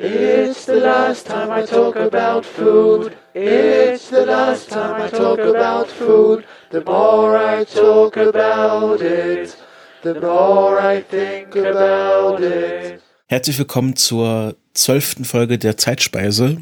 [0.00, 3.16] It's the last time I talk about food.
[3.34, 6.44] It's the last time I talk about food.
[6.70, 9.56] The more I talk about it,
[10.04, 13.00] the more I think about it.
[13.26, 16.58] Herzlich willkommen zur zwölften Folge der Zeitspeise.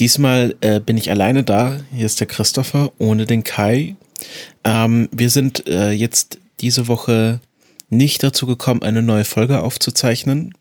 [0.00, 1.78] Diesmal äh, bin ich alleine da.
[1.94, 3.94] Hier ist der Christopher ohne den Kai.
[4.64, 7.38] Ähm, wir sind äh, jetzt diese Woche
[7.88, 10.54] nicht dazu gekommen, eine neue Folge aufzuzeichnen.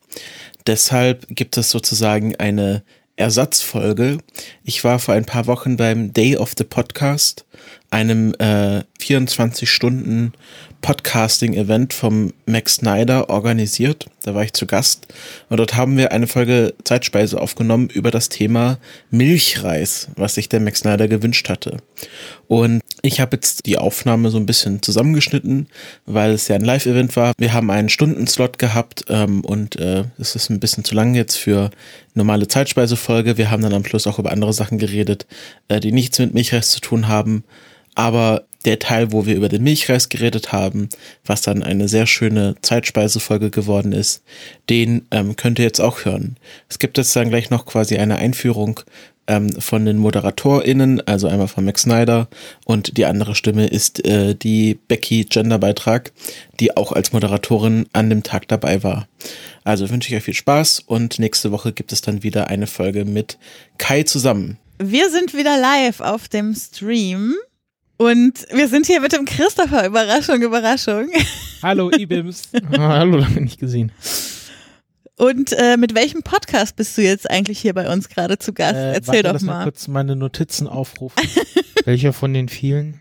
[0.68, 2.84] Deshalb gibt es sozusagen eine
[3.16, 4.18] Ersatzfolge.
[4.64, 7.46] Ich war vor ein paar Wochen beim Day of the Podcast,
[7.92, 10.34] einem äh, 24 Stunden
[10.82, 14.08] Podcasting-Event vom Max Snyder organisiert.
[14.24, 15.08] Da war ich zu Gast
[15.50, 18.80] und dort haben wir eine Folge Zeitspeise aufgenommen über das Thema
[19.12, 21.78] Milchreis, was sich der Max Snyder gewünscht hatte.
[22.48, 25.68] Und ich habe jetzt die Aufnahme so ein bisschen zusammengeschnitten,
[26.06, 27.34] weil es ja ein Live-Event war.
[27.38, 31.38] Wir haben einen Stundenslot gehabt ähm, und äh, es ist ein bisschen zu lang jetzt
[31.38, 31.72] für
[32.14, 33.38] normale Zeitspeisefolge.
[33.38, 35.26] Wir haben dann am Schluss auch über andere Sachen geredet,
[35.68, 37.44] äh, die nichts mit Milchreis zu tun haben.
[37.96, 40.90] Aber der Teil, wo wir über den Milchreis geredet haben,
[41.26, 44.24] was dann eine sehr schöne Zeitspeisefolge geworden ist,
[44.70, 46.38] den ähm, könnt ihr jetzt auch hören.
[46.70, 48.82] Es gibt jetzt dann gleich noch quasi eine Einführung
[49.28, 52.28] ähm, von den ModeratorInnen, also einmal von Max Snyder
[52.66, 56.12] und die andere Stimme ist äh, die Becky Genderbeitrag,
[56.60, 59.08] die auch als Moderatorin an dem Tag dabei war.
[59.64, 63.06] Also wünsche ich euch viel Spaß und nächste Woche gibt es dann wieder eine Folge
[63.06, 63.38] mit
[63.78, 64.58] Kai zusammen.
[64.80, 67.36] Wir sind wieder live auf dem Stream.
[68.02, 69.86] Und wir sind hier mit dem Christopher.
[69.86, 71.10] Überraschung, Überraschung.
[71.62, 72.50] Hallo, Ibims.
[72.76, 73.92] Hallo, lange nicht gesehen.
[75.18, 78.74] Und äh, mit welchem Podcast bist du jetzt eigentlich hier bei uns gerade zu Gast?
[78.74, 79.54] Äh, Erzähl warte, doch lass mal.
[79.58, 81.22] mal kurz meine Notizen aufrufen.
[81.86, 83.01] Welcher von den vielen?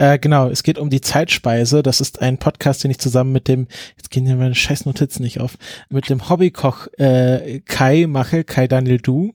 [0.00, 1.82] Äh, genau, es geht um die Zeitspeise.
[1.82, 5.22] Das ist ein Podcast, den ich zusammen mit dem, jetzt gehen hier meine scheiß Notizen
[5.22, 5.58] nicht auf,
[5.90, 9.34] mit dem Hobbykoch äh, Kai mache, Kai Daniel Du,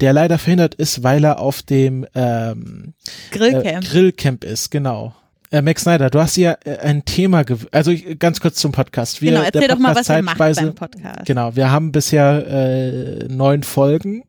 [0.00, 2.94] der leider verhindert ist, weil er auf dem ähm,
[3.30, 3.84] Grillcamp.
[3.84, 5.14] Äh, Grillcamp ist, genau.
[5.50, 9.20] Äh, Max Snyder, du hast ja äh, ein Thema, also ich, ganz kurz zum Podcast.
[9.20, 11.26] Wir, genau, erzähl doch mal, was ihr macht beim Podcast.
[11.26, 14.24] Genau, wir haben bisher äh, neun Folgen.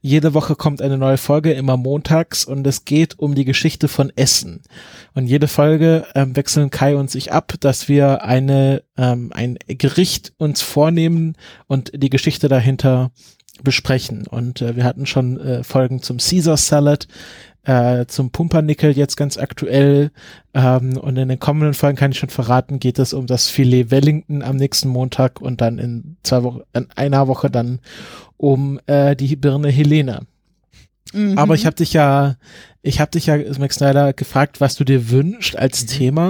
[0.00, 4.12] Jede Woche kommt eine neue Folge, immer montags, und es geht um die Geschichte von
[4.16, 4.62] Essen.
[5.14, 10.32] Und jede Folge ähm, wechseln Kai und sich ab, dass wir eine ähm, ein Gericht
[10.38, 11.36] uns vornehmen
[11.66, 13.10] und die Geschichte dahinter
[13.62, 14.26] besprechen.
[14.26, 17.06] Und äh, wir hatten schon äh, Folgen zum Caesar Salad,
[17.64, 20.10] äh, zum Pumpernickel jetzt ganz aktuell.
[20.54, 23.90] Ähm, und in den kommenden Folgen kann ich schon verraten, geht es um das Filet
[23.90, 27.80] Wellington am nächsten Montag und dann in zwei Wochen, in einer Woche dann
[28.36, 30.26] um äh, die Birne Helene.
[31.12, 31.38] Mhm.
[31.38, 32.36] Aber ich habe dich ja,
[32.82, 35.86] ich habe dich ja, Max Snyder, gefragt, was du dir wünschst als mhm.
[35.88, 36.28] Thema.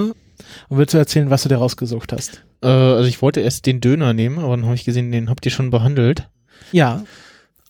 [0.69, 2.44] Und willst du erzählen, was du dir rausgesucht hast?
[2.62, 5.47] Äh, also ich wollte erst den Döner nehmen, aber dann habe ich gesehen, den habt
[5.47, 6.28] ihr schon behandelt.
[6.72, 7.04] Ja.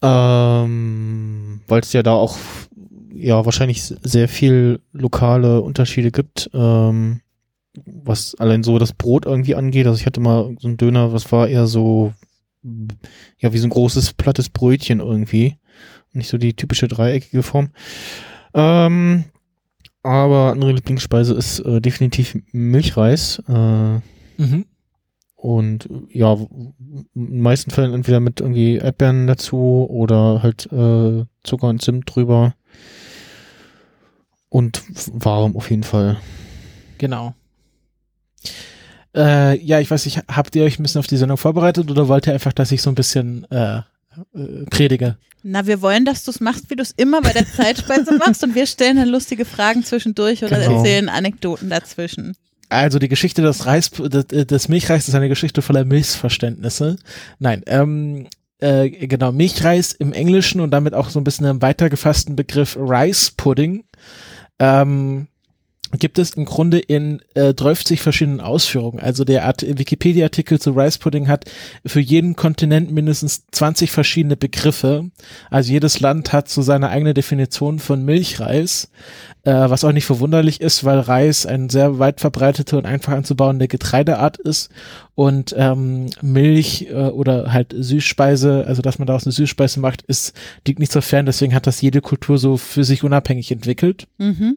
[0.02, 2.36] Ähm, Weil es ja da auch
[3.14, 7.20] ja wahrscheinlich sehr viel lokale Unterschiede gibt, ähm,
[7.74, 9.86] was allein so das Brot irgendwie angeht.
[9.86, 12.12] Also ich hatte mal so ein Döner, was war eher so
[13.38, 15.56] ja wie so ein großes plattes Brötchen irgendwie,
[16.12, 17.70] nicht so die typische dreieckige Form.
[18.54, 19.24] Ähm,
[20.02, 23.42] aber andere Lieblingsspeise ist äh, definitiv Milchreis.
[23.48, 24.00] Äh,
[24.38, 24.66] mhm.
[25.34, 26.74] Und ja, in
[27.14, 32.54] den meisten Fällen entweder mit irgendwie Erdbeeren dazu oder halt äh, Zucker und Zimt drüber.
[34.52, 36.18] Und warm auf jeden Fall.
[36.98, 37.34] Genau.
[39.16, 42.06] Äh, ja, ich weiß nicht, habt ihr euch ein bisschen auf die Sendung vorbereitet oder
[42.06, 43.82] wollt ihr einfach, dass ich so ein bisschen äh, äh,
[44.68, 45.16] predige?
[45.42, 48.44] Na, wir wollen, dass du es machst, wie du es immer bei der Zeitspeise machst
[48.44, 50.76] und wir stellen dann lustige Fragen zwischendurch oder genau.
[50.76, 52.36] erzählen Anekdoten dazwischen.
[52.68, 56.96] Also die Geschichte des Reis, des Milchreis ist eine Geschichte voller Missverständnisse.
[57.38, 58.26] Nein, ähm,
[58.58, 63.30] äh, genau, Milchreis im Englischen und damit auch so ein bisschen im weitergefassten Begriff Rice
[63.30, 63.84] Pudding.
[64.58, 65.28] Ähm,
[65.98, 68.98] gibt es im Grunde in äh, 30 verschiedenen Ausführungen.
[68.98, 71.44] Also der Wikipedia-Artikel zu Rice Pudding hat
[71.84, 75.10] für jeden Kontinent mindestens 20 verschiedene Begriffe.
[75.50, 78.90] Also jedes Land hat so seine eigene Definition von Milchreis,
[79.44, 83.68] äh, was auch nicht verwunderlich ist, weil Reis ein sehr weit verbreitete und einfach anzubauende
[83.68, 84.70] Getreideart ist
[85.14, 90.34] und ähm, Milch äh, oder halt Süßspeise, also dass man daraus eine Süßspeise macht, ist
[90.66, 91.26] liegt nicht so fern.
[91.26, 94.06] Deswegen hat das jede Kultur so für sich unabhängig entwickelt.
[94.18, 94.56] Mhm.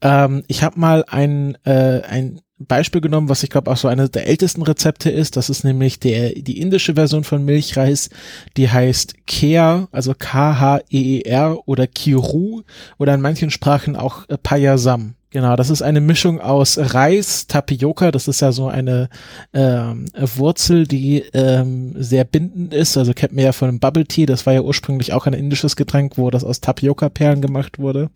[0.00, 4.08] Ähm, ich habe mal ein, äh, ein Beispiel genommen, was ich glaube auch so eine
[4.08, 5.36] der ältesten Rezepte ist.
[5.36, 8.08] Das ist nämlich der, die indische Version von Milchreis.
[8.56, 12.62] Die heißt Keer, also K-H-E-E-R oder Kiru
[12.98, 15.14] oder in manchen Sprachen auch äh, Payasam.
[15.30, 19.08] Genau, das ist eine Mischung aus Reis, Tapioca, das ist ja so eine
[19.52, 22.96] ähm, Wurzel, die ähm, sehr bindend ist.
[22.96, 26.16] Also kennt man ja von Bubble Tea, das war ja ursprünglich auch ein indisches Getränk,
[26.16, 28.10] wo das aus Tapioca-Perlen gemacht wurde.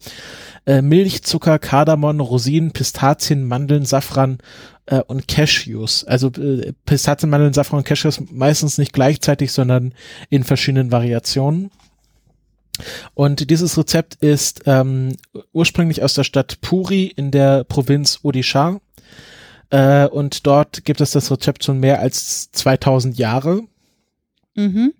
[0.66, 4.38] Äh, Milch, Zucker, Kardamom, Rosinen, Pistazien, Mandeln, Safran
[4.86, 6.04] äh, und Cashews.
[6.04, 9.94] Also äh, Pistazien, Mandeln, Safran und Cashews meistens nicht gleichzeitig, sondern
[10.28, 11.70] in verschiedenen Variationen.
[13.14, 15.16] Und dieses Rezept ist ähm,
[15.52, 18.80] ursprünglich aus der Stadt Puri in der Provinz Odisha.
[19.70, 23.62] Äh, und dort gibt es das Rezept schon mehr als 2000 Jahre.
[24.60, 24.94] Mhm.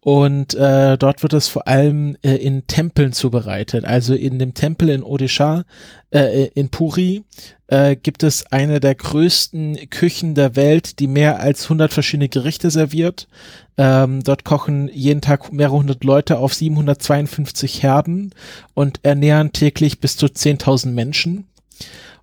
[0.00, 3.84] Und äh, dort wird es vor allem äh, in Tempeln zubereitet.
[3.84, 5.64] Also in dem Tempel in Odisha,
[6.10, 7.24] äh, in Puri,
[7.66, 12.70] äh, gibt es eine der größten Küchen der Welt, die mehr als 100 verschiedene Gerichte
[12.70, 13.28] serviert.
[13.76, 18.34] Ähm, dort kochen jeden Tag mehrere hundert Leute auf 752 Herden
[18.74, 21.46] und ernähren täglich bis zu 10.000 Menschen.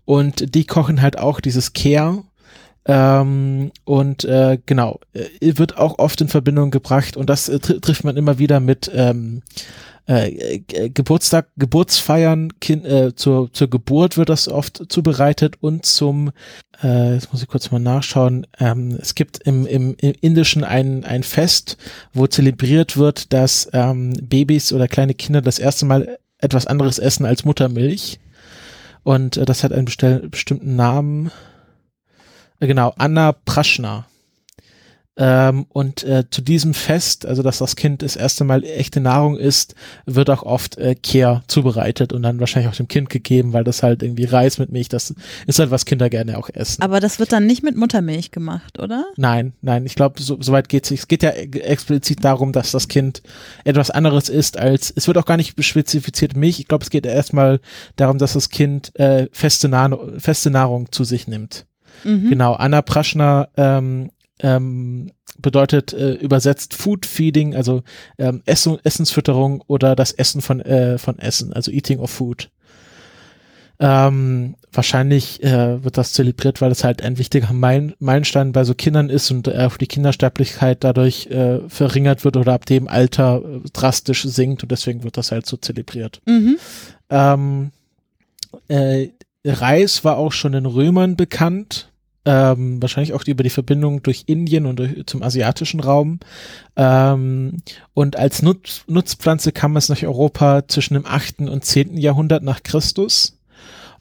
[0.06, 2.24] Und die kochen halt auch dieses Kehr.
[2.88, 7.82] Ähm, und äh, genau, äh, wird auch oft in Verbindung gebracht und das äh, tr
[7.82, 9.42] trifft man immer wieder mit ähm,
[10.08, 10.60] äh,
[10.90, 16.32] Geburtstag, Geburtsfeiern, kind, äh, zur, zur Geburt wird das oft zubereitet und zum,
[16.84, 21.04] äh, jetzt muss ich kurz mal nachschauen, ähm, es gibt im, im, im Indischen ein,
[21.06, 21.78] ein Fest,
[22.14, 27.26] wo zelebriert wird, dass ähm, Babys oder kleine Kinder das erste Mal etwas anderes essen
[27.26, 28.20] als Muttermilch.
[29.04, 31.32] Und äh, das hat einen bestimmten Namen.
[32.60, 34.06] Genau, Anna Praschna.
[35.18, 39.38] Ähm, und äh, zu diesem Fest, also dass das Kind das erste Mal echte Nahrung
[39.38, 39.74] isst,
[40.06, 43.82] wird auch oft äh, Kehr zubereitet und dann wahrscheinlich auch dem Kind gegeben, weil das
[43.82, 45.16] halt irgendwie Reis mit Milch, das
[45.48, 46.82] ist halt, was Kinder gerne auch essen.
[46.82, 49.06] Aber das wird dann nicht mit Muttermilch gemacht, oder?
[49.16, 51.02] Nein, nein, ich glaube, so, so weit geht es nicht.
[51.02, 53.22] Es geht ja explizit darum, dass das Kind
[53.64, 56.60] etwas anderes isst als, es wird auch gar nicht spezifiziert Milch.
[56.60, 57.62] Ich glaube, es geht erstmal
[57.96, 61.66] darum, dass das Kind äh, feste, Nahr feste Nahrung zu sich nimmt.
[62.04, 62.30] Mhm.
[62.30, 67.84] Genau, Anna Praschner ähm, ähm, bedeutet äh, übersetzt Food Feeding, also
[68.18, 72.50] ähm, Essen, Essensfütterung oder das Essen von, äh, von Essen, also Eating of Food.
[73.78, 79.10] Ähm, wahrscheinlich äh, wird das zelebriert, weil es halt ein wichtiger Meilenstein bei so Kindern
[79.10, 83.70] ist und äh, auch die Kindersterblichkeit dadurch äh, verringert wird oder ab dem Alter äh,
[83.74, 86.22] drastisch sinkt und deswegen wird das halt so zelebriert.
[86.26, 86.58] Mhm.
[87.10, 87.72] Ähm,
[88.70, 89.10] äh,
[89.46, 91.90] Reis war auch schon den Römern bekannt
[92.26, 96.20] ähm, wahrscheinlich auch über die Verbindung durch Indien und durch, zum asiatischen Raum.
[96.76, 97.58] Ähm,
[97.94, 101.42] und als Nutz, Nutzpflanze kam es nach Europa zwischen dem 8.
[101.42, 101.98] und 10.
[101.98, 103.38] Jahrhundert nach Christus.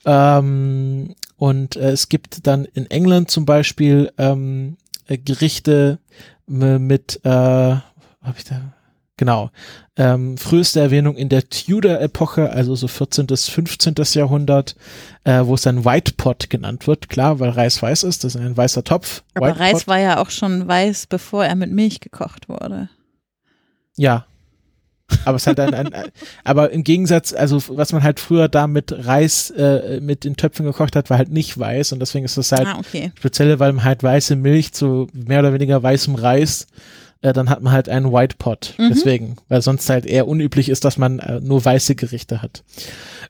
[0.07, 5.99] Ähm, und äh, es gibt dann in England zum Beispiel ähm, äh, Gerichte
[6.47, 8.75] mit, äh, hab ich da,
[9.17, 9.51] Genau.
[9.97, 13.27] Ähm, früheste Erwähnung in der Tudor-Epoche, also so 14.
[13.27, 13.95] bis 15.
[14.15, 14.75] Jahrhundert,
[15.23, 17.09] äh, wo es dann White Pot genannt wird.
[17.09, 19.23] Klar, weil Reis weiß ist, das ist ein weißer Topf.
[19.35, 19.89] Aber White Reis Pot.
[19.89, 22.89] war ja auch schon weiß, bevor er mit Milch gekocht wurde.
[23.97, 24.27] Ja.
[25.25, 26.11] Aber es hat ein, ein, ein,
[26.45, 30.65] aber im Gegensatz, also was man halt früher da mit Reis äh, mit den Töpfen
[30.65, 33.13] gekocht hat, war halt nicht weiß und deswegen ist das halt Ah, okay.
[33.17, 36.67] spezielle, weil man halt weiße Milch zu mehr oder weniger weißem Reis äh,
[37.33, 38.75] dann hat man halt einen White Pot.
[38.79, 38.89] Mhm.
[38.91, 42.65] Deswegen, weil sonst halt eher unüblich ist, dass man äh, nur weiße Gerichte hat.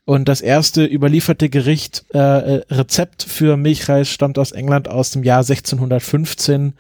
[0.05, 5.23] Und das erste überlieferte Gericht, äh, äh, Rezept für Milchreis stammt aus England aus dem
[5.23, 6.75] Jahr 1615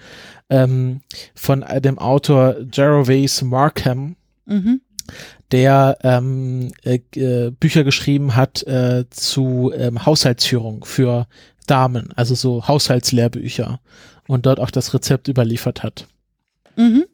[0.51, 1.01] ähm,
[1.35, 4.17] von äh, dem Autor Gervase Markham
[4.47, 4.81] Mhm.
[5.53, 11.27] der ähm, äh, äh, Bücher geschrieben hat äh, zu ähm, Haushaltsführung für
[11.67, 13.81] Damen, also so Haushaltslehrbücher
[14.27, 16.09] und dort auch das Rezept überliefert hat.
[16.77, 17.05] Mhm.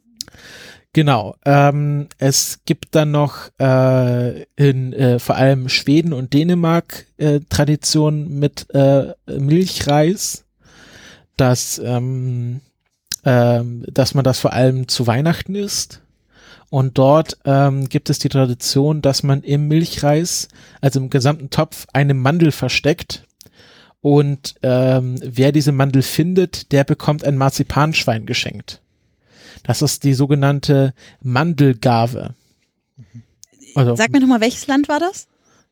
[0.92, 1.36] Genau.
[1.44, 8.38] Ähm, es gibt dann noch äh, in äh, vor allem Schweden und Dänemark äh, Tradition
[8.40, 10.44] mit äh, Milchreis,
[11.36, 12.60] dass, ähm,
[13.24, 16.02] ähm, dass man das vor allem zu Weihnachten isst.
[16.70, 20.48] Und dort ähm, gibt es die Tradition, dass man im Milchreis,
[20.80, 23.26] also im gesamten Topf, eine Mandel versteckt.
[24.00, 28.80] Und ähm, wer diese Mandel findet, der bekommt ein Marzipanschwein geschenkt.
[29.64, 32.34] Das ist die sogenannte Mandelgave.
[33.74, 35.28] Also Sag mir nochmal, welches Land war das?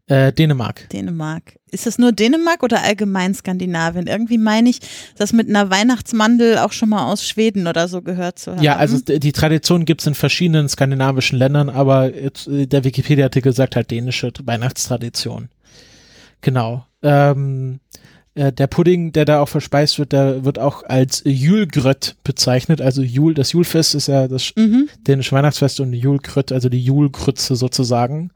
[0.09, 0.88] äh, Dänemark.
[0.88, 1.59] Dänemark.
[1.71, 4.07] Ist das nur Dänemark oder allgemein Skandinavien?
[4.07, 4.80] Irgendwie meine ich,
[5.16, 8.62] das mit einer Weihnachtsmandel auch schon mal aus Schweden oder so gehört zu haben.
[8.62, 13.90] Ja, also die Tradition gibt's in verschiedenen skandinavischen Ländern, aber äh, der Wikipedia-Artikel sagt halt
[13.90, 15.50] dänische Weihnachtstradition.
[16.40, 16.87] Genau.
[17.02, 17.80] Ähm,
[18.38, 22.80] äh, der Pudding, der da auch verspeist wird, der wird auch als Julgröt bezeichnet.
[22.80, 24.88] Also Jul, das Julfest ist ja das Mhm.
[25.07, 28.30] dänische Weihnachtsfest und Julgröt, also die Julgrütze sozusagen.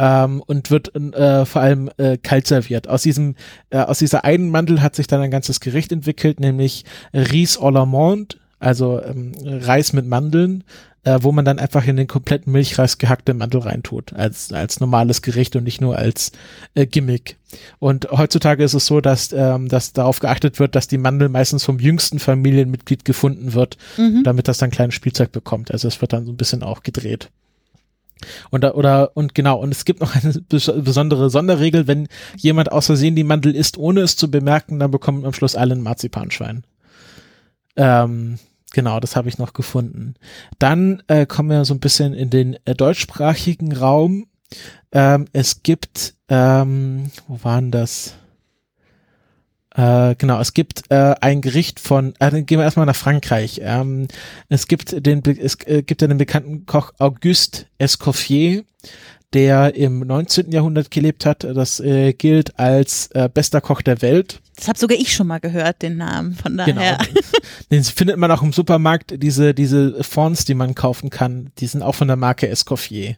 [0.00, 2.86] ähm, und wird äh, vor allem äh, kalt serviert.
[2.88, 3.34] Aus diesem,
[3.70, 7.72] äh, aus dieser einen Mandel hat sich dann ein ganzes Gericht entwickelt, nämlich Ris à
[7.72, 10.64] la Monde, also ähm, Reis mit Mandeln,
[11.04, 15.22] äh, wo man dann einfach in den kompletten Milchreis gehackte Mandel reintut, als, als normales
[15.22, 16.32] Gericht und nicht nur als
[16.74, 17.36] äh, Gimmick.
[17.78, 21.64] Und heutzutage ist es so, dass, ähm, dass darauf geachtet wird, dass die Mandel meistens
[21.64, 24.22] vom jüngsten Familienmitglied gefunden wird, Mhm.
[24.24, 25.70] damit das dann kleines Spielzeug bekommt.
[25.70, 27.30] Also es wird dann so ein bisschen auch gedreht.
[28.50, 32.72] Und da, oder, und genau, und es gibt noch eine bes- besondere Sonderregel, wenn jemand
[32.72, 35.82] aus Versehen die Mandel isst, ohne es zu bemerken, dann bekommen am Schluss alle ein
[35.82, 36.64] Marzipanschwein.
[37.78, 38.38] Ähm,
[38.72, 40.14] genau, das habe ich noch gefunden.
[40.58, 44.26] Dann äh, kommen wir so ein bisschen in den äh, deutschsprachigen Raum.
[44.92, 48.14] Ähm, es gibt, ähm, wo waren das?
[49.76, 53.60] Äh, genau, es gibt äh, ein Gericht von, äh, dann gehen wir erstmal nach Frankreich.
[53.62, 54.08] Ähm,
[54.48, 58.64] es gibt den, es äh, gibt ja den bekannten Koch Auguste Escoffier,
[59.34, 60.50] der im 19.
[60.50, 61.44] Jahrhundert gelebt hat.
[61.44, 64.40] Das äh, gilt als äh, bester Koch der Welt.
[64.58, 66.34] Das habe sogar ich schon mal gehört, den Namen.
[66.34, 66.66] Von Genau.
[66.80, 66.98] daher.
[67.70, 69.14] Den findet man auch im Supermarkt.
[69.22, 73.16] Diese, diese Fonds, die man kaufen kann, die sind auch von der Marke Escoffier.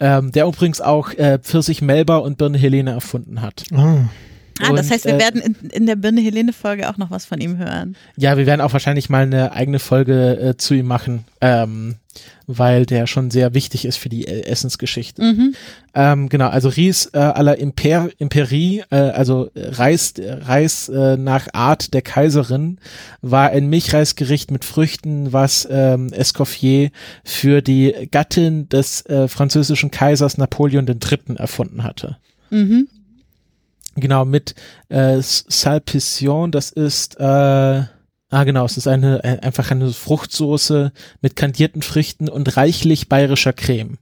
[0.00, 3.64] Ähm, der übrigens auch äh, Pfirsich Melba und Birne Helene erfunden hat.
[4.62, 6.96] Ah, Ah, das Und, heißt, wir äh, werden in, in der Birne Helene Folge auch
[6.96, 7.96] noch was von ihm hören.
[8.16, 11.96] Ja, wir werden auch wahrscheinlich mal eine eigene Folge äh, zu ihm machen, ähm,
[12.46, 15.22] weil der schon sehr wichtig ist für die äh, Essensgeschichte.
[15.22, 15.54] Mhm.
[15.94, 21.48] Ähm, genau, also Ries äh, à la Imper Imperie, äh, also Reis, Reis äh, nach
[21.52, 22.78] Art der Kaiserin,
[23.20, 26.90] war ein Milchreisgericht mit Früchten, was ähm, Escoffier
[27.24, 31.36] für die Gattin des äh, französischen Kaisers Napoleon III.
[31.36, 32.16] erfunden hatte.
[32.50, 32.88] Mhm.
[33.94, 34.54] Genau, mit
[34.88, 41.36] äh, Salpiccion, das ist, äh, ah genau, es ist eine, äh, einfach eine Fruchtsoße mit
[41.36, 43.98] kandierten Früchten und reichlich bayerischer Creme.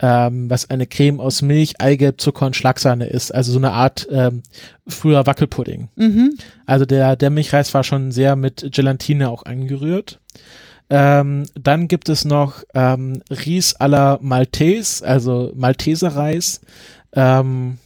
[0.00, 3.32] Ähm, was eine Creme aus Milch, Eigelb, Zucker und Schlagsahne ist.
[3.32, 4.42] Also so eine Art ähm,
[4.88, 5.88] früher Wackelpudding.
[5.94, 6.36] Mhm.
[6.66, 10.18] Also der, der Milchreis war schon sehr mit Gelatine auch angerührt.
[10.90, 16.60] Ähm, dann gibt es noch ähm, Ries à la Maltese, also Malteserreis,
[17.14, 17.78] ähm,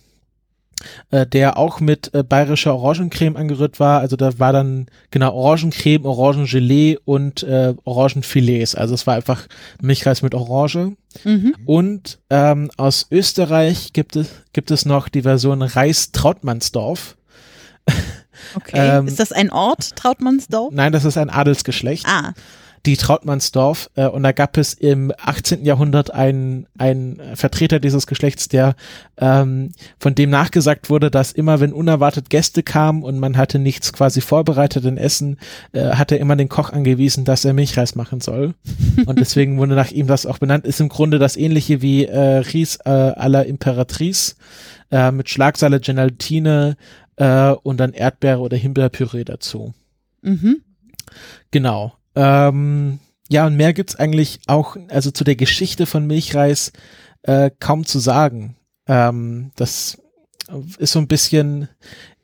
[1.10, 4.00] äh, der auch mit äh, bayerischer Orangencreme angerührt war.
[4.00, 8.74] Also da war dann genau Orangencreme, Orangengelee und äh, Orangenfilets.
[8.74, 9.46] Also es war einfach
[9.80, 10.96] Milchreis mit Orange.
[11.24, 11.54] Mhm.
[11.64, 17.16] Und ähm, aus Österreich gibt es, gibt es noch die Version Reis Trautmannsdorf.
[17.86, 17.94] Okay.
[18.74, 20.72] Ähm, ist das ein Ort, Trautmannsdorf?
[20.72, 22.06] Nein, das ist ein Adelsgeschlecht.
[22.06, 22.34] Ah.
[22.88, 25.64] Die Trautmannsdorf äh, und da gab es im 18.
[25.64, 28.76] Jahrhundert einen, einen Vertreter dieses Geschlechts, der
[29.18, 33.92] ähm, von dem nachgesagt wurde, dass immer wenn unerwartet Gäste kamen und man hatte nichts
[33.92, 35.36] quasi vorbereitet in Essen,
[35.72, 38.54] äh, hat er immer den Koch angewiesen, dass er Milchreis machen soll
[39.06, 40.66] und deswegen wurde nach ihm das auch benannt.
[40.66, 44.34] Ist im Grunde das ähnliche wie äh, Ries äh, à la Imperatrice
[44.90, 46.76] äh, mit Schlagsahne, Gelatine
[47.16, 49.74] äh, und dann Erdbeere oder Himbeerpüree dazu.
[50.22, 50.62] Mhm.
[51.50, 51.97] Genau.
[52.18, 52.98] Ähm,
[53.28, 56.72] ja, und mehr gibt's eigentlich auch, also zu der Geschichte von Milchreis
[57.22, 58.56] äh, kaum zu sagen.
[58.88, 59.98] Ähm, das
[60.78, 61.68] ist so ein bisschen,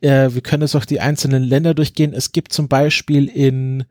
[0.01, 2.13] äh, wir können jetzt auch die einzelnen Länder durchgehen.
[2.13, 3.85] Es gibt zum Beispiel in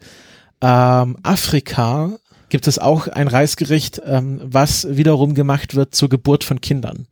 [0.61, 2.19] ähm, Afrika
[2.51, 7.07] gibt es auch ein Reisgericht, ähm, was wiederum gemacht wird zur Geburt von Kindern.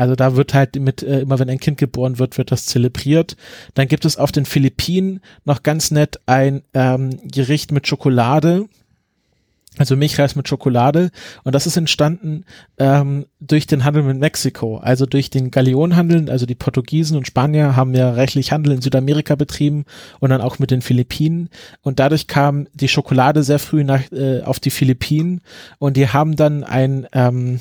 [0.00, 3.36] Also da wird halt mit, äh, immer wenn ein Kind geboren wird, wird das zelebriert.
[3.74, 8.64] Dann gibt es auf den Philippinen noch ganz nett ein ähm, Gericht mit Schokolade.
[9.76, 11.10] Also Milchreis mit Schokolade.
[11.44, 12.46] Und das ist entstanden
[12.78, 14.78] ähm, durch den Handel mit Mexiko.
[14.78, 16.30] Also durch den Galeonhandel.
[16.30, 19.84] Also die Portugiesen und Spanier haben ja reichlich Handel in Südamerika betrieben
[20.18, 21.50] und dann auch mit den Philippinen.
[21.82, 25.42] Und dadurch kam die Schokolade sehr früh nach, äh, auf die Philippinen.
[25.78, 27.60] Und die haben dann ein, ähm,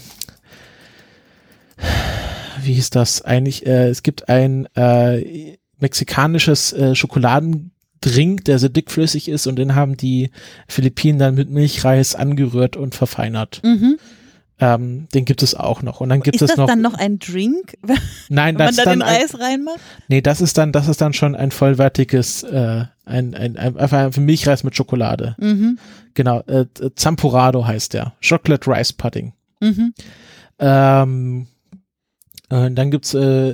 [2.64, 3.66] wie hieß das eigentlich?
[3.66, 9.98] Äh, es gibt ein äh, mexikanisches äh, Schokoladendrink, der sehr dickflüssig ist und den haben
[9.98, 10.32] die
[10.68, 13.62] Philippinen dann mit Milchreis angerührt und verfeinert.
[13.64, 13.98] Mhm.
[14.62, 16.02] Ähm, den gibt es auch noch.
[16.02, 16.68] Und dann gibt ist es das noch.
[16.68, 17.98] dann noch ein Drink, wenn
[18.28, 19.80] nein, man das da ist den dann ein, Reis reinmacht?
[20.10, 24.14] nee, das ist dann, das ist dann schon ein vollwertiges, äh, ein, ein, ein, einfach
[24.16, 25.36] ein Milchreis mit Schokolade.
[25.40, 25.80] Mhm.
[26.14, 28.14] Genau, äh, Zamporado heißt der.
[28.28, 29.34] Chocolate Rice Pudding.
[29.62, 29.94] Mhm.
[30.60, 31.48] Ähm,
[32.50, 33.54] und dann gibt's äh,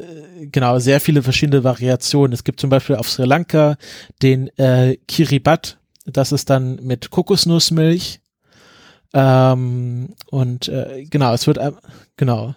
[0.51, 2.33] genau sehr viele verschiedene Variationen.
[2.33, 3.77] Es gibt zum Beispiel auf Sri Lanka
[4.21, 5.77] den äh, Kiribat.
[6.05, 8.19] Das ist dann mit Kokosnussmilch.
[9.13, 11.75] Ähm, und äh, genau, es wird ähm,
[12.17, 12.55] genau.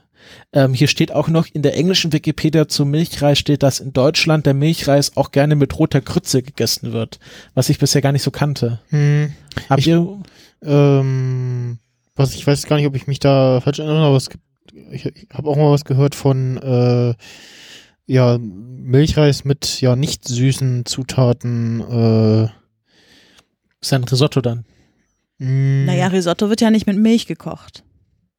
[0.52, 4.45] Ähm, hier steht auch noch in der englischen Wikipedia zum Milchreis steht, dass in Deutschland
[4.45, 7.18] der Milchreis auch gerne mit roter Grütze gegessen wird,
[7.54, 8.80] was ich bisher gar nicht so kannte.
[8.90, 9.33] hm,
[9.71, 10.18] Habt Ich- ihr?
[10.64, 11.78] ähm,
[12.16, 14.42] was ich weiß gar nicht, ob ich mich da falsch erinnere, aber es gibt
[14.90, 17.14] ich, ich habe auch mal was gehört von äh,
[18.06, 21.80] ja, Milchreis mit ja nicht süßen Zutaten.
[21.80, 22.48] Äh,
[23.80, 24.64] Ist ein Risotto dann.
[25.38, 27.84] mh, Naja, Risotto wird ja nicht mit Milch gekocht.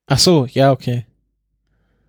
[0.07, 1.05] Ach so, ja, okay.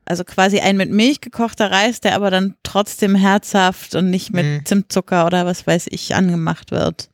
[0.07, 4.45] Also quasi ein mit Milch gekochter Reis, der aber dann trotzdem herzhaft und nicht mit
[4.45, 4.65] Mhm.
[4.65, 7.11] Zimtzucker oder was weiß ich angemacht wird.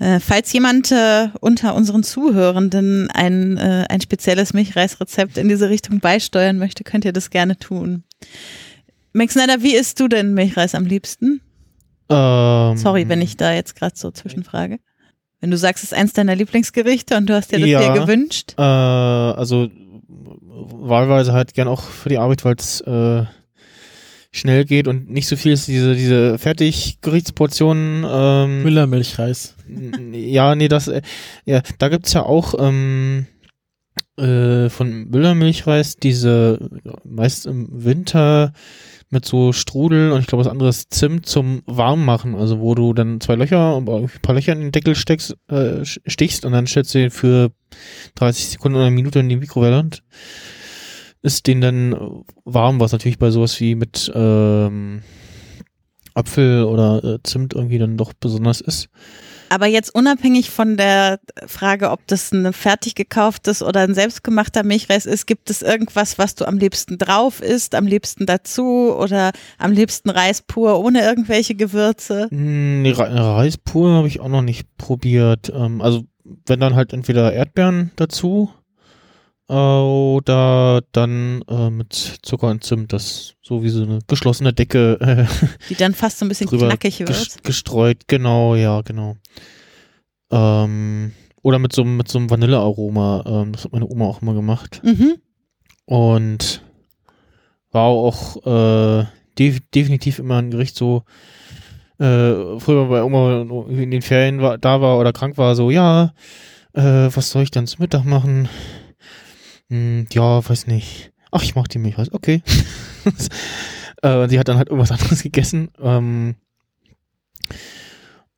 [0.00, 6.00] Äh, falls jemand äh, unter unseren Zuhörenden ein, äh, ein spezielles Milchreisrezept in diese Richtung
[6.00, 8.02] beisteuern möchte, könnt ihr das gerne tun.
[9.12, 11.40] Max Snyder, wie isst du denn Milchreis am liebsten?
[12.10, 14.78] ähm, Sorry, wenn ich da jetzt gerade so zwischenfrage.
[15.40, 17.92] Wenn du sagst, es ist eins deiner Lieblingsgerichte und du hast dir das Ja.
[17.94, 18.54] dir gewünscht.
[18.58, 19.68] Äh, also
[20.48, 23.24] wahlweise halt gern auch für die Arbeit, weil es äh,
[24.34, 28.04] schnell geht und nicht so viel ist diese diese Fertiggerichtsportionen.
[28.06, 29.54] Ähm, Müllermilchreis.
[30.12, 31.02] ja, nee, das, äh,
[31.44, 33.26] ja, da gibt's ja auch ähm,
[34.18, 36.68] äh, von Müllermilchreis diese
[37.04, 38.52] meist im Winter
[39.10, 43.20] mit so Strudel und ich glaube was anderes Zimt zum Warmmachen, also wo du dann
[43.20, 46.98] zwei Löcher, ein paar Löcher in den Deckel steckst, äh, stichst und dann stellst du
[46.98, 47.52] den für
[48.16, 50.02] 30 Sekunden oder eine Minute in die Mikrowelle und
[51.24, 55.02] ist den dann warm, was natürlich bei sowas wie mit ähm,
[56.12, 58.90] Apfel oder äh, Zimt irgendwie dann doch besonders ist.
[59.48, 65.06] Aber jetzt unabhängig von der Frage, ob das ein fertig gekauftes oder ein selbstgemachter Milchreis
[65.06, 69.72] ist, gibt es irgendwas, was du am liebsten drauf isst, am liebsten dazu oder am
[69.72, 72.28] liebsten Reis pur ohne irgendwelche Gewürze?
[72.30, 75.50] Nee, Re Reis pur habe ich auch noch nicht probiert.
[75.54, 76.04] Ähm, also
[76.46, 78.50] wenn dann halt entweder Erdbeeren dazu
[79.48, 85.48] oder dann äh, mit Zucker und Zimt, das so wie so eine geschlossene Decke äh,
[85.68, 87.08] Die dann fast so ein bisschen knackig wird.
[87.08, 88.02] ges gestreut.
[88.06, 89.16] Genau, ja, genau.
[90.30, 93.24] Ähm, oder mit so, einem- mit so einem Vanillearoma.
[93.26, 94.80] Ähm, das hat meine Oma auch immer gemacht.
[94.82, 95.16] Mhm.
[95.86, 96.62] Und
[97.70, 99.04] war auch äh,
[99.38, 101.02] def definitiv immer ein Gericht so,
[101.98, 106.14] äh, früher bei Oma in den Ferien war, da war oder krank war, so, ja,
[106.72, 108.48] äh, was soll ich dann zum Mittag machen?
[109.70, 111.12] Hm, ja, weiß nicht.
[111.30, 112.42] Ach, ich mach die Milchreis, okay.
[114.02, 115.70] äh, sie hat dann halt irgendwas anderes gegessen.
[115.80, 116.36] Ähm,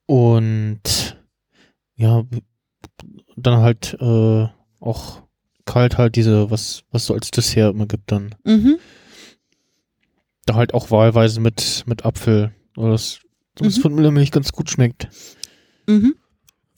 [0.06, 1.16] und
[1.96, 2.24] ja,
[3.36, 4.46] dann halt äh,
[4.80, 5.22] auch
[5.64, 8.78] kalt halt diese, was, was so als Dessert immer gibt, dann Mhm.
[10.46, 12.54] da halt auch wahlweise mit, mit Apfel.
[12.76, 13.18] Oder das,
[13.56, 13.82] das Mhm.
[13.82, 15.08] von Müllermilch ganz gut schmeckt.
[15.88, 16.14] Mhm.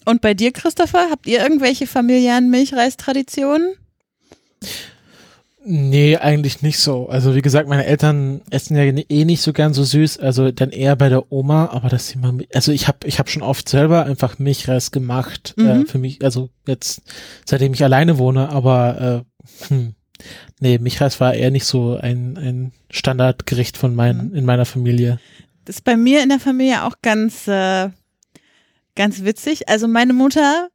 [0.06, 3.74] Und bei dir, Christopher, habt ihr irgendwelche familiären Milchreistraditionen?
[5.70, 7.08] Nee, eigentlich nicht so.
[7.08, 10.70] Also wie gesagt, meine Eltern essen ja eh nicht so gern so süß, also dann
[10.70, 14.06] eher bei der Oma, aber das Thema, also ich habe ich hab schon oft selber
[14.06, 15.86] einfach Milchreis gemacht, äh, Mhm.
[15.86, 17.02] für mich, also jetzt
[17.44, 19.94] seitdem ich alleine wohne, aber äh, hm,
[20.60, 24.34] nee, Milchreis war eher nicht so ein, ein Standardgericht von meinen, Mhm.
[24.36, 25.18] in meiner Familie.
[25.66, 27.90] Das ist bei mir in der Familie auch ganz, äh,
[28.94, 29.68] ganz witzig.
[29.68, 30.68] Also meine Mutter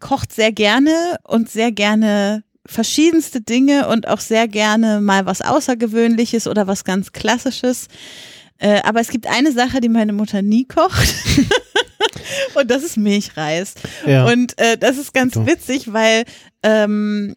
[0.00, 6.46] kocht sehr gerne und sehr gerne verschiedenste Dinge und auch sehr gerne mal was Außergewöhnliches
[6.46, 7.88] oder was ganz Klassisches.
[8.58, 11.14] Äh, aber es gibt eine Sache, die meine Mutter nie kocht.
[12.54, 13.74] und das ist Milchreis.
[14.06, 14.26] Ja.
[14.26, 16.24] Und äh, das ist ganz witzig, weil
[16.62, 17.34] ähm,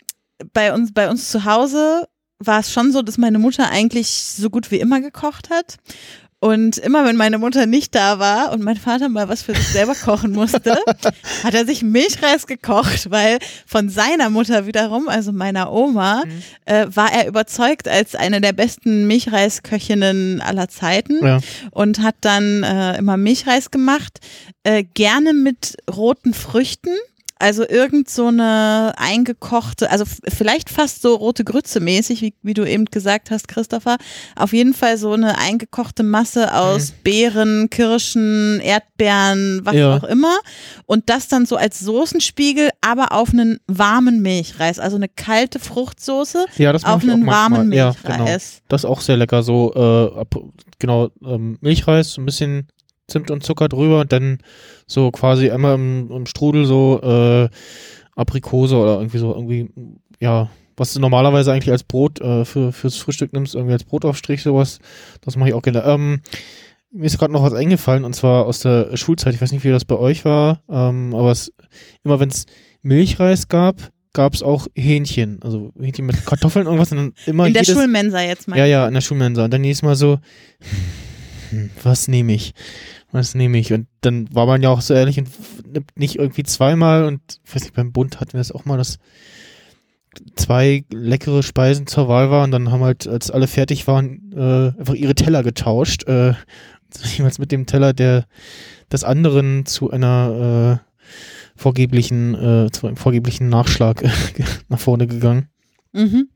[0.53, 2.07] bei uns bei uns zu Hause
[2.39, 5.77] war es schon so, dass meine Mutter eigentlich so gut wie immer gekocht hat.
[6.43, 9.67] Und immer wenn meine Mutter nicht da war und mein Vater mal was für sich
[9.67, 10.75] selber kochen musste,
[11.43, 16.41] hat er sich Milchreis gekocht, weil von seiner Mutter wiederum, also meiner Oma, Mhm.
[16.65, 21.39] äh, war er überzeugt als eine der besten Milchreisköchinnen aller Zeiten ja.
[21.69, 24.19] und hat dann äh, immer Milchreis gemacht,
[24.63, 26.89] äh, gerne mit roten Früchten.
[27.41, 32.63] Also irgend so eine eingekochte, also vielleicht fast so rote Grütze mäßig, wie, wie du
[32.65, 33.97] eben gesagt hast, Christopher.
[34.35, 39.97] Auf jeden Fall so eine eingekochte Masse aus Beeren, Kirschen, Erdbeeren, was Ja.
[39.97, 40.37] auch immer.
[40.85, 46.45] Und das dann so als Soßenspiegel, aber auf einen warmen Milchreis, also eine kalte Fruchtsoße
[46.57, 48.17] ja, das auf einen warmen Ja, genau.
[48.19, 48.61] Milchreis.
[48.67, 49.41] Das ist auch sehr lecker.
[49.41, 50.25] So, äh,
[50.77, 52.67] genau, ähm, Milchreis, ein bisschen
[53.11, 54.39] Zimt und Zucker drüber und dann
[54.87, 57.49] so quasi einmal im, im Strudel so äh,
[58.15, 59.69] Aprikose oder irgendwie so, irgendwie,
[60.19, 64.41] ja, was du normalerweise eigentlich als Brot äh, für, fürs Frühstück nimmst, irgendwie als Brotaufstrich,
[64.41, 64.79] sowas.
[65.21, 65.83] Das mache ich auch gerne.
[65.85, 66.21] Ähm,
[66.91, 69.33] mir ist gerade noch was eingefallen und zwar aus der Schulzeit.
[69.33, 71.53] Ich weiß nicht, wie das bei euch war, ähm, aber es,
[72.03, 72.45] immer wenn es
[72.81, 73.75] Milchreis gab,
[74.13, 75.39] gab es auch Hähnchen.
[75.41, 76.91] Also Hähnchen mit Kartoffeln, irgendwas.
[76.91, 78.57] Und dann immer In der jedes, Schulmensa jetzt mal.
[78.57, 79.45] ja, ja, in der Schulmensa.
[79.45, 80.17] Und dann jedes Mal so,
[81.51, 82.53] hm, was nehme ich?
[83.11, 83.73] Was nehme ich?
[83.73, 85.29] Und dann war man ja auch so ehrlich und
[85.71, 88.77] nimmt nicht irgendwie zweimal und ich weiß nicht, beim Bund hatten wir das auch mal,
[88.77, 88.97] das
[90.35, 92.51] zwei leckere Speisen zur Wahl waren.
[92.51, 96.07] Dann haben halt, als alle fertig waren, äh, einfach ihre Teller getauscht.
[96.07, 96.33] Äh,
[97.17, 98.25] jeweils mit dem Teller der
[98.91, 100.91] des anderen zu einer äh,
[101.55, 104.03] vorgeblichen, äh, zu einem vorgeblichen Nachschlag
[104.69, 105.47] nach vorne gegangen.
[105.93, 106.29] Mhm.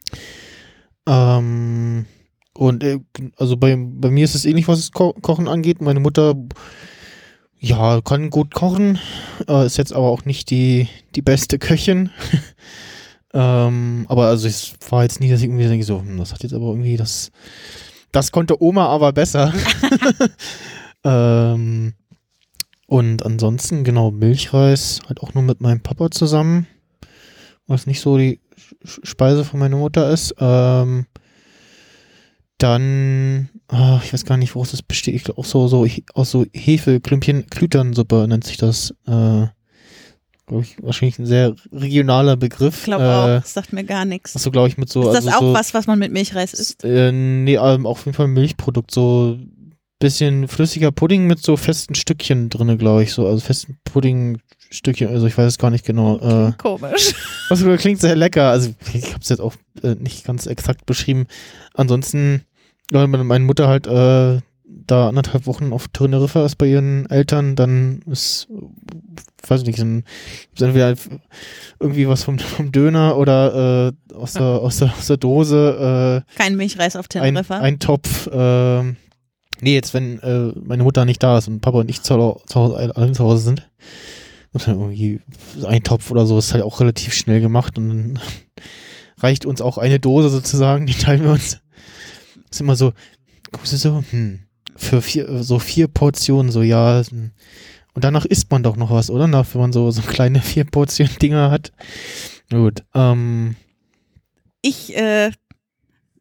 [1.08, 2.06] Ähm,
[2.58, 3.00] und äh,
[3.38, 5.82] also bei, bei mir ist es ähnlich, was das Ko Kochen angeht.
[5.82, 6.36] Meine Mutter,
[7.60, 8.98] ja, kann gut kochen,
[9.48, 12.12] äh, ist jetzt aber auch nicht die, die beste Köchin.
[13.34, 16.44] ähm, aber also es war jetzt nie, dass ich irgendwie denke, so, hm, das hat
[16.44, 17.32] jetzt aber irgendwie das,
[18.12, 19.54] das konnte Oma aber besser.
[21.04, 21.94] ähm,
[22.88, 26.68] und ansonsten, genau, Milchreis, halt auch nur mit meinem Papa zusammen,
[27.68, 28.40] was nicht so die
[28.84, 30.36] Speise von meiner Mutter ist.
[30.40, 31.08] Ähm,
[32.58, 35.16] dann, ah, ich weiß gar nicht, woraus das besteht.
[35.16, 38.94] Ich glaube auch so, so aus so Hefeklümpchen, Klüternsuppe nennt sich das.
[39.08, 39.48] Äh,
[40.48, 42.80] glaube ich, wahrscheinlich ein sehr regionaler Begriff.
[42.80, 44.36] Ich glaube äh, auch, das sagt mir gar nichts.
[44.36, 45.02] Achso, glaube ich, mit so.
[45.02, 46.84] Ist das also auch so, was, was man mit Milchreis isst?
[46.84, 49.38] Äh, nee, ähm, auf jeden Fall ein Milchprodukt, so
[50.00, 53.80] bisschen flüssiger Pudding mit so festen Stückchen drinne, glaube ich, so, also festen
[54.66, 56.18] Puddingstückchen, also ich weiß es gar nicht genau.
[56.20, 57.14] Äh, Komisch.
[57.50, 61.28] was klingt sehr lecker, also ich habe es jetzt auch äh, nicht ganz exakt beschrieben.
[61.74, 62.44] Ansonsten,
[62.92, 64.42] wenn meine Mutter halt äh,
[64.88, 68.48] da anderthalb Wochen auf Teneriffa ist bei ihren Eltern, dann ist,
[69.48, 70.04] weiß nicht, ein,
[70.54, 70.96] ist entweder
[71.80, 76.24] irgendwie was vom, vom Döner oder äh, aus, der, aus, der, aus der Dose.
[76.28, 77.60] Äh, Kein Milchreis auf ein, Teneriffa.
[77.60, 78.28] ein Topf.
[78.28, 78.84] Äh,
[79.62, 82.56] nee, jetzt wenn äh, meine Mutter nicht da ist und Papa und ich zu, zu
[82.56, 83.70] Hause, allein zu Hause sind,
[84.64, 85.20] dann irgendwie
[85.66, 88.20] ein Topf oder so ist halt auch relativ schnell gemacht und dann
[89.20, 91.60] reicht uns auch eine Dose sozusagen, die teilen wir uns.
[92.50, 92.94] Ist immer so,
[93.52, 94.40] guckst du so, hm,
[94.76, 97.04] für vier, so vier Portionen, so ja.
[97.10, 97.32] hm.
[97.94, 99.28] Und danach isst man doch noch was, oder?
[99.28, 101.72] Nach, wenn man so, so kleine vier Portionen Dinger hat.
[102.52, 102.84] Gut.
[102.94, 103.56] Ähm,
[104.62, 105.32] ich, äh,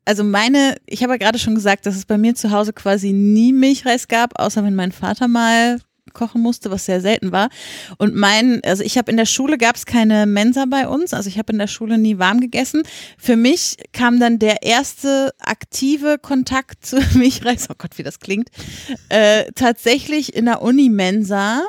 [0.04, 3.12] also meine, ich habe ja gerade schon gesagt, dass es bei mir zu Hause quasi
[3.12, 5.78] nie Milchreis gab, außer wenn mein Vater mal
[6.14, 7.48] kochen musste, was sehr selten war.
[7.98, 11.28] Und mein, also ich habe in der Schule gab es keine Mensa bei uns, also
[11.28, 12.82] ich habe in der Schule nie warm gegessen.
[13.18, 18.48] Für mich kam dann der erste aktive Kontakt zu Milchreis, oh Gott, wie das klingt,
[19.08, 21.62] äh, tatsächlich in der Uni-Mensa,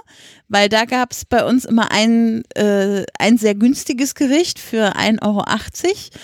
[0.47, 5.21] weil da gab es bei uns immer ein, äh, ein sehr günstiges Gericht für 1,80
[5.21, 5.43] Euro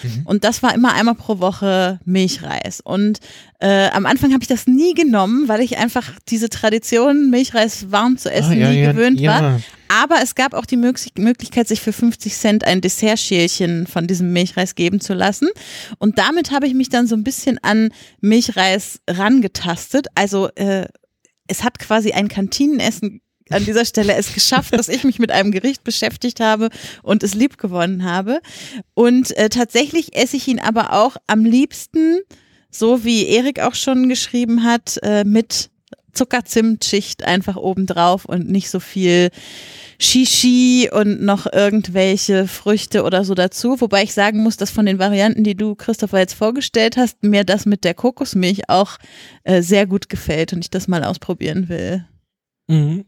[0.04, 0.22] Mhm.
[0.26, 2.82] und das war immer einmal pro Woche Milchreis.
[2.82, 3.20] Und
[3.60, 8.18] äh, am Anfang habe ich das nie genommen, weil ich einfach diese Tradition, Milchreis warm
[8.18, 9.42] zu essen, ah, ja, nie ja, gewöhnt ja.
[9.42, 9.62] war.
[9.88, 14.32] Aber es gab auch die Möglich Möglichkeit, sich für 50 Cent ein Dessertschälchen von diesem
[14.32, 15.50] Milchreis geben zu lassen.
[16.00, 17.90] Und damit habe ich mich dann so ein bisschen an
[18.22, 20.08] Milchreis rangetastet.
[20.16, 20.88] Also äh,
[21.48, 25.52] es hat quasi ein Kantinenessen an dieser Stelle es geschafft, dass ich mich mit einem
[25.52, 26.70] Gericht beschäftigt habe
[27.04, 28.42] und es lieb gewonnen habe.
[28.94, 32.20] Und äh, tatsächlich esse ich ihn aber auch am liebsten,
[32.70, 35.70] so wie Erik auch schon geschrieben hat, äh, mit
[36.14, 39.30] Zuckerzimtschicht einfach obendrauf und nicht so viel
[40.00, 43.80] Shishi und noch irgendwelche Früchte oder so dazu.
[43.80, 47.44] Wobei ich sagen muss, dass von den Varianten, die du, Christopher, jetzt vorgestellt hast, mir
[47.44, 48.98] das mit der Kokosmilch auch
[49.44, 52.06] äh, sehr gut gefällt und ich das mal ausprobieren will.
[52.68, 53.06] Mhm.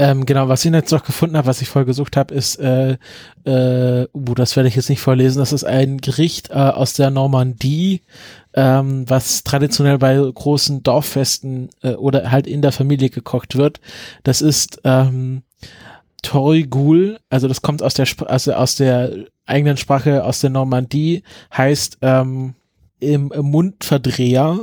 [0.00, 2.96] Ähm, genau, was ich jetzt noch gefunden habe, was ich vorher gesucht habe, ist, äh,
[3.44, 7.10] äh, uh, das werde ich jetzt nicht vorlesen, das ist ein Gericht äh, aus der
[7.10, 8.02] Normandie,
[8.54, 13.80] ähm, was traditionell bei großen Dorffesten äh, oder halt in der Familie gekocht wird.
[14.22, 15.42] Das ist ähm,
[16.22, 19.10] Torigul, also das kommt aus der Sp also aus der
[19.46, 21.24] eigenen Sprache aus der Normandie,
[21.56, 22.54] heißt ähm,
[23.00, 24.60] im, im Mundverdreher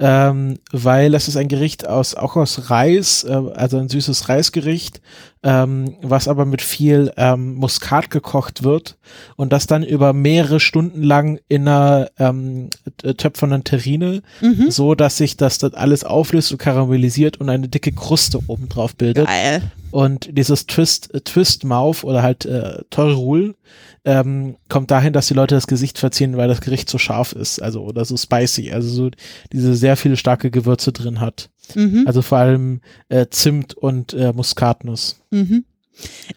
[0.00, 5.00] ähm, weil das ist ein Gericht aus auch aus Reis, äh, also ein süßes Reisgericht,
[5.42, 8.98] ähm, was aber mit viel ähm, Muskat gekocht wird
[9.36, 12.68] und das dann über mehrere Stunden lang in einer ähm,
[13.16, 14.70] töpfernen Terrine, Mhm.
[14.70, 18.94] so dass sich das dann alles auflöst und karamellisiert und eine dicke Kruste oben drauf
[18.96, 19.26] bildet.
[19.26, 19.62] Geil.
[19.90, 23.56] Und dieses Twist, äh, Twist Mouth oder halt äh, Torul
[24.04, 27.60] ähm, kommt dahin, dass die Leute das Gesicht verziehen, weil das Gericht so scharf ist,
[27.60, 29.10] also oder so spicy, also so
[29.52, 31.50] diese sehr viele starke Gewürze drin hat.
[31.74, 32.04] Mhm.
[32.06, 35.20] Also vor allem äh, Zimt und äh, Muskatnuss.
[35.30, 35.64] Mhm.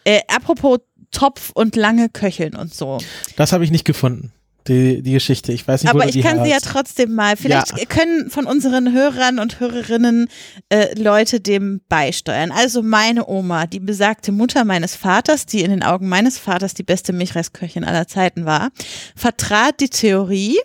[0.04, 2.98] Äh, apropos Topf und lange Köcheln und so.
[3.36, 4.32] Das habe ich nicht gefunden.
[4.66, 5.52] Die, die Geschichte.
[5.52, 7.36] Ich weiß nicht, wo Aber du ich kann sie ja trotzdem mal.
[7.36, 10.28] Vielleicht können von unseren Hörern und Hörerinnen
[10.70, 12.50] äh, Leute dem beisteuern.
[12.50, 16.82] Also meine Oma, die besagte Mutter meines Vaters, die in den Augen meines Vaters die
[16.82, 18.70] beste Milchreisköchin aller Zeiten war,
[19.14, 20.58] vertrat die Theorie,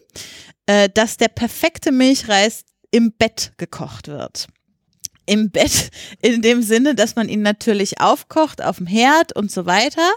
[0.66, 4.48] äh, dass der perfekte Milchreis im Bett gekocht wird.
[5.26, 9.66] im Bett in dem Sinne, dass man ihn natürlich aufkocht auf dem Herd und so
[9.66, 10.10] weiter,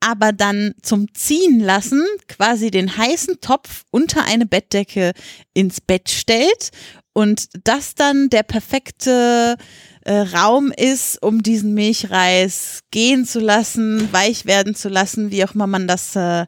[0.00, 5.12] aber dann zum Ziehen lassen quasi den heißen Topf unter eine Bettdecke
[5.52, 6.70] ins Bett stellt
[7.12, 9.56] und das dann der perfekte
[10.04, 15.54] äh, Raum ist, um diesen Milchreis gehen zu lassen, weich werden zu lassen, wie auch
[15.54, 16.46] immer man das äh,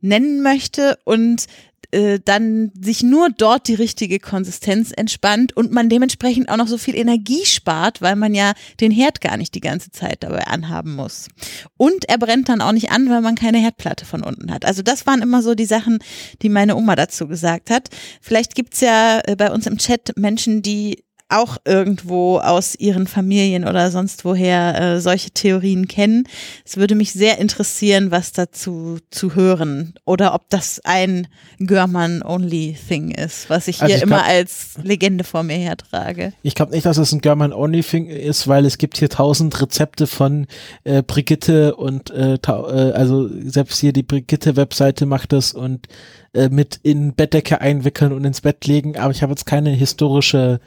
[0.00, 1.46] nennen möchte und
[1.92, 6.78] äh, dann sich nur dort die richtige Konsistenz entspannt und man dementsprechend auch noch so
[6.78, 10.94] viel Energie spart, weil man ja den Herd gar nicht die ganze Zeit dabei anhaben
[10.94, 11.28] muss.
[11.76, 14.64] Und er brennt dann auch nicht an, weil man keine Herdplatte von unten hat.
[14.64, 15.98] Also das waren immer so die Sachen,
[16.42, 17.88] die meine Oma dazu gesagt hat.
[18.20, 23.66] Vielleicht gibt's ja äh, bei uns im Chat Menschen, die auch irgendwo aus ihren Familien
[23.66, 26.24] oder sonst woher äh, solche Theorien kennen.
[26.64, 33.48] Es würde mich sehr interessieren, was dazu zu hören oder ob das ein Görman-Only-Thing ist,
[33.48, 36.32] was ich Also hier ich immer glaub- als Legende vor mir hertrage.
[36.42, 40.46] Ich glaube nicht, dass es ein German-Only-Thing ist, weil es gibt hier tausend Rezepte von
[40.84, 45.86] äh, Brigitte und äh, äh, also selbst hier die Brigitte-Webseite macht das und
[46.32, 50.60] äh, mit in Bettdecke einwickeln und ins Bett legen, aber ich habe jetzt keine historische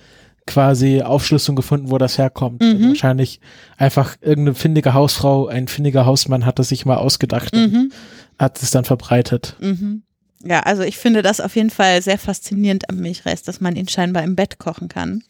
[0.46, 2.62] quasi Aufschlüsselung gefunden, wo das herkommt.
[2.62, 2.90] Mhm.
[2.90, 3.40] Wahrscheinlich
[3.78, 7.92] einfach irgendeine findige Hausfrau, ein findiger Hausmann hat das sich mal ausgedacht und Mhm.
[8.40, 9.56] hat es dann verbreitet.
[9.60, 10.04] Mhm.
[10.46, 13.88] Ja, also ich finde das auf jeden Fall sehr faszinierend am Milchreis, dass man ihn
[13.88, 15.24] scheinbar im Bett kochen kann.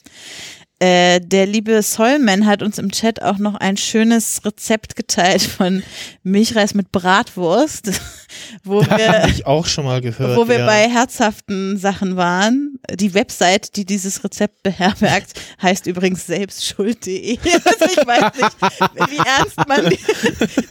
[0.79, 5.83] Äh, der liebe Solman hat uns im Chat auch noch ein schönes Rezept geteilt von
[6.23, 7.91] Milchreis mit Bratwurst,
[8.63, 10.37] wo wir, ich auch schon mal gehört.
[10.37, 10.65] wo wir ja.
[10.65, 12.79] bei herzhaften Sachen waren.
[12.91, 17.37] Die Website, die dieses Rezept beherbergt, heißt übrigens selbstschuld.de.
[17.65, 19.99] Also ich weiß nicht, wie ernst man die,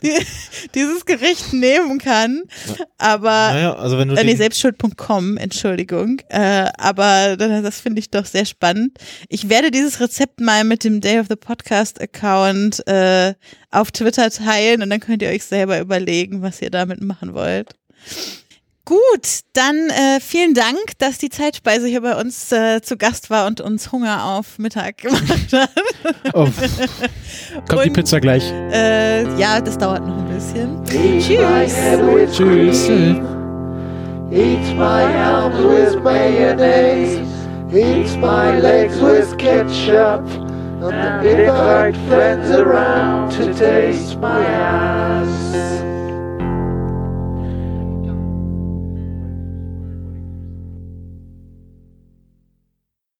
[0.03, 0.27] die,
[0.75, 2.43] dieses Gericht nehmen kann,
[2.99, 6.21] aber Naja, also wenn du äh, nee, selbstschuld.com, Entschuldigung.
[6.29, 8.99] Äh, aber das, das finde ich doch sehr spannend.
[9.29, 13.35] Ich werde dieses Rezept mal mit dem Day of the Podcast Account äh,
[13.73, 17.71] auf Twitter teilen und dann könnt ihr euch selber überlegen, was ihr damit machen wollt.
[18.85, 23.47] Gut, dann äh, vielen Dank, dass die Zeitspeise hier bei uns äh, zu Gast war
[23.47, 25.71] und uns Hunger auf Mittag gemacht hat.
[26.35, 26.49] Oh,
[27.69, 28.43] kommt die Und- Pizza gleich.
[28.73, 30.83] Äh, ja, das dauert noch ein bisschen.
[30.93, 32.87] Eat Tschüss.
[32.87, 33.25] cream.
[34.33, 37.21] Eat my arms with mayonnaise.
[37.73, 40.23] Eat my legs with ketchup.
[40.91, 45.92] And invite friends around to taste my ass.